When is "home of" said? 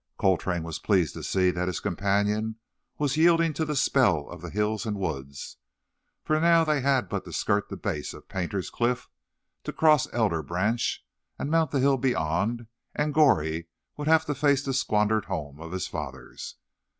15.25-15.71